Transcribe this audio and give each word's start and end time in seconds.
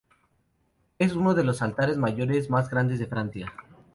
Es 0.97 1.13
uno 1.13 1.35
de 1.35 1.43
los 1.43 1.61
altares 1.61 1.95
mayores 1.99 2.49
más 2.49 2.71
grandes 2.71 2.97
de 2.97 3.05
Francia. 3.05 3.53